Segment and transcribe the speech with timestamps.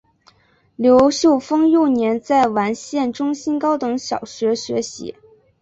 [0.77, 5.13] 刘秀峰幼年在完县中心高等小学学习。